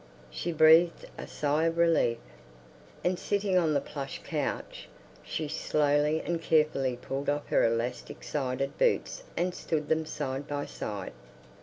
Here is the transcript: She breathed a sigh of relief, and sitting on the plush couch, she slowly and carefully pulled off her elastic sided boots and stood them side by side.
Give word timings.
She 0.31 0.51
breathed 0.51 1.05
a 1.15 1.27
sigh 1.27 1.65
of 1.65 1.77
relief, 1.77 2.17
and 3.03 3.19
sitting 3.19 3.55
on 3.55 3.75
the 3.75 3.79
plush 3.79 4.19
couch, 4.25 4.89
she 5.21 5.47
slowly 5.47 6.21
and 6.25 6.41
carefully 6.41 6.95
pulled 6.99 7.29
off 7.29 7.49
her 7.49 7.63
elastic 7.63 8.23
sided 8.23 8.79
boots 8.79 9.21
and 9.37 9.53
stood 9.53 9.89
them 9.89 10.07
side 10.07 10.47
by 10.47 10.65
side. 10.65 11.13